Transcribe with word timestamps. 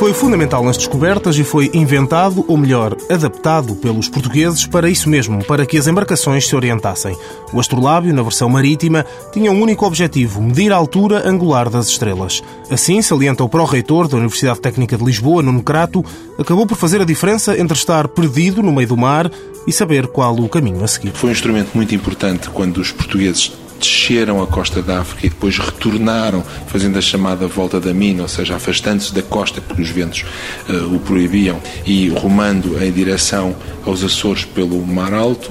Foi 0.00 0.14
fundamental 0.14 0.64
nas 0.64 0.78
descobertas 0.78 1.36
e 1.36 1.44
foi 1.44 1.70
inventado, 1.74 2.42
ou 2.48 2.56
melhor, 2.56 2.96
adaptado 3.10 3.76
pelos 3.76 4.08
portugueses 4.08 4.66
para 4.66 4.88
isso 4.88 5.10
mesmo, 5.10 5.44
para 5.44 5.66
que 5.66 5.76
as 5.76 5.86
embarcações 5.86 6.48
se 6.48 6.56
orientassem. 6.56 7.14
O 7.52 7.60
astrolábio, 7.60 8.14
na 8.14 8.22
versão 8.22 8.48
marítima, 8.48 9.04
tinha 9.30 9.52
um 9.52 9.60
único 9.60 9.84
objetivo, 9.84 10.40
medir 10.40 10.72
a 10.72 10.76
altura 10.76 11.28
angular 11.28 11.68
das 11.68 11.88
estrelas. 11.88 12.42
Assim, 12.70 13.02
salienta 13.02 13.44
o 13.44 13.48
pró-reitor 13.48 14.08
da 14.08 14.16
Universidade 14.16 14.62
Técnica 14.62 14.96
de 14.96 15.04
Lisboa, 15.04 15.42
Nuno 15.42 15.62
Crato, 15.62 16.02
acabou 16.38 16.66
por 16.66 16.78
fazer 16.78 17.02
a 17.02 17.04
diferença 17.04 17.60
entre 17.60 17.76
estar 17.76 18.08
perdido 18.08 18.62
no 18.62 18.72
meio 18.72 18.88
do 18.88 18.96
mar 18.96 19.30
e 19.66 19.70
saber 19.72 20.06
qual 20.06 20.34
o 20.34 20.48
caminho 20.48 20.82
a 20.82 20.88
seguir. 20.88 21.12
Foi 21.12 21.28
um 21.28 21.32
instrumento 21.34 21.72
muito 21.74 21.94
importante 21.94 22.48
quando 22.48 22.78
os 22.78 22.90
portugueses 22.90 23.52
desceram 23.80 24.42
a 24.42 24.46
costa 24.46 24.82
da 24.82 25.00
África 25.00 25.26
e 25.26 25.30
depois 25.30 25.58
retornaram, 25.58 26.44
fazendo 26.66 26.98
a 26.98 27.00
chamada 27.00 27.46
volta 27.46 27.80
da 27.80 27.92
mina, 27.92 28.22
ou 28.22 28.28
seja, 28.28 28.56
afastando-se 28.56 29.12
da 29.12 29.22
costa 29.22 29.60
porque 29.60 29.82
os 29.82 29.88
ventos 29.88 30.24
uh, 30.68 30.94
o 30.94 31.00
proibiam 31.00 31.60
e 31.84 32.08
rumando 32.08 32.82
em 32.82 32.92
direção 32.92 33.56
aos 33.84 34.04
Açores 34.04 34.44
pelo 34.44 34.84
Mar 34.86 35.14
Alto 35.14 35.50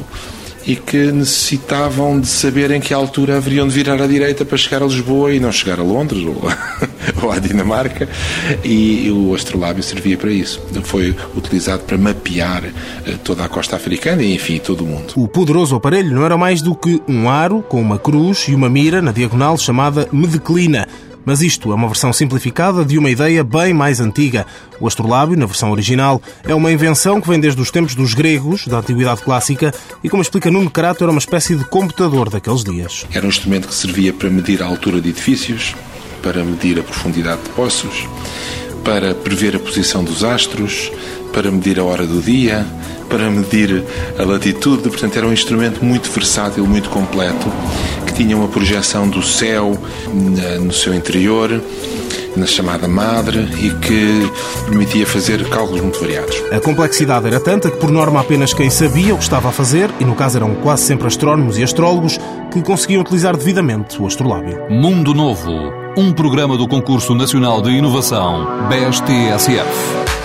e 0.65 0.75
que 0.75 1.11
necessitavam 1.11 2.19
de 2.19 2.27
saber 2.27 2.69
em 2.71 2.79
que 2.79 2.93
altura 2.93 3.37
haveriam 3.37 3.67
de 3.67 3.73
virar 3.73 4.01
à 4.01 4.07
direita 4.07 4.45
para 4.45 4.57
chegar 4.57 4.83
a 4.83 4.85
Lisboa 4.85 5.33
e 5.33 5.39
não 5.39 5.51
chegar 5.51 5.79
a 5.79 5.83
Londres 5.83 6.23
ou, 6.23 6.35
ou 7.21 7.31
à 7.31 7.39
Dinamarca 7.39 8.07
e 8.63 9.09
o 9.11 9.33
astrolábio 9.33 9.83
servia 9.83 10.17
para 10.17 10.31
isso. 10.31 10.61
Foi 10.83 11.15
utilizado 11.35 11.83
para 11.83 11.97
mapear 11.97 12.63
eh, 13.05 13.15
toda 13.23 13.43
a 13.43 13.49
costa 13.49 13.75
africana 13.75 14.23
e, 14.23 14.35
enfim, 14.35 14.59
todo 14.59 14.83
o 14.83 14.87
mundo. 14.87 15.13
O 15.15 15.27
poderoso 15.27 15.75
aparelho 15.75 16.13
não 16.13 16.25
era 16.25 16.37
mais 16.37 16.61
do 16.61 16.75
que 16.75 17.01
um 17.07 17.29
aro 17.29 17.61
com 17.61 17.81
uma 17.81 17.97
cruz 17.97 18.47
e 18.47 18.55
uma 18.55 18.69
mira 18.69 19.01
na 19.01 19.11
diagonal 19.11 19.57
chamada 19.57 20.07
mediclina 20.11 20.87
mas 21.25 21.41
isto 21.41 21.71
é 21.71 21.75
uma 21.75 21.87
versão 21.87 22.11
simplificada 22.11 22.83
de 22.83 22.97
uma 22.97 23.09
ideia 23.09 23.43
bem 23.43 23.71
mais 23.71 23.99
antiga. 23.99 24.47
O 24.79 24.87
astrolábio, 24.87 25.37
na 25.37 25.45
versão 25.45 25.71
original, 25.71 26.19
é 26.43 26.55
uma 26.55 26.71
invenção 26.71 27.21
que 27.21 27.29
vem 27.29 27.39
desde 27.39 27.61
os 27.61 27.69
tempos 27.69 27.93
dos 27.93 28.15
gregos, 28.15 28.65
da 28.67 28.79
Antiguidade 28.79 29.21
Clássica, 29.21 29.71
e 30.03 30.09
como 30.09 30.23
explica 30.23 30.49
Nuno 30.49 30.71
Crato, 30.71 31.03
era 31.03 31.11
uma 31.11 31.19
espécie 31.19 31.55
de 31.55 31.63
computador 31.65 32.29
daqueles 32.29 32.63
dias. 32.63 33.05
Era 33.13 33.27
um 33.27 33.29
instrumento 33.29 33.67
que 33.67 33.75
servia 33.75 34.11
para 34.11 34.29
medir 34.29 34.63
a 34.63 34.65
altura 34.65 34.99
de 34.99 35.09
edifícios, 35.09 35.75
para 36.21 36.43
medir 36.43 36.79
a 36.79 36.83
profundidade 36.83 37.41
de 37.43 37.49
poços, 37.49 38.07
para 38.83 39.13
prever 39.13 39.55
a 39.55 39.59
posição 39.59 40.03
dos 40.03 40.23
astros, 40.23 40.91
para 41.33 41.51
medir 41.51 41.79
a 41.79 41.83
hora 41.83 42.05
do 42.05 42.21
dia, 42.21 42.65
para 43.09 43.29
medir 43.29 43.83
a 44.17 44.23
latitude. 44.23 44.83
Portanto, 44.89 45.17
era 45.17 45.27
um 45.27 45.33
instrumento 45.33 45.83
muito 45.83 46.09
versátil, 46.11 46.65
muito 46.65 46.89
completo, 46.89 47.51
que 48.05 48.13
tinha 48.13 48.35
uma 48.35 48.47
projeção 48.47 49.07
do 49.07 49.21
céu 49.21 49.77
no 50.61 50.73
seu 50.73 50.93
interior 50.93 51.61
na 52.35 52.45
chamada 52.45 52.87
madre 52.87 53.39
e 53.59 53.69
que 53.71 54.31
permitia 54.65 55.05
fazer 55.05 55.47
cálculos 55.49 55.81
muito 55.81 55.99
variados. 55.99 56.41
A 56.51 56.59
complexidade 56.59 57.27
era 57.27 57.39
tanta 57.39 57.69
que, 57.69 57.77
por 57.77 57.91
norma, 57.91 58.21
apenas 58.21 58.53
quem 58.53 58.69
sabia 58.69 59.13
o 59.13 59.17
que 59.17 59.23
estava 59.23 59.49
a 59.49 59.51
fazer, 59.51 59.89
e 59.99 60.05
no 60.05 60.15
caso 60.15 60.37
eram 60.37 60.55
quase 60.55 60.83
sempre 60.83 61.07
astrónomos 61.07 61.57
e 61.57 61.63
astrólogos, 61.63 62.19
que 62.51 62.61
conseguiam 62.61 63.01
utilizar 63.01 63.35
devidamente 63.35 64.01
o 64.01 64.07
astrolábio. 64.07 64.59
Mundo 64.69 65.13
Novo, 65.13 65.78
um 65.97 66.11
programa 66.13 66.57
do 66.57 66.67
Concurso 66.67 67.15
Nacional 67.15 67.61
de 67.61 67.71
Inovação, 67.71 68.45
BSTSF. 68.67 70.18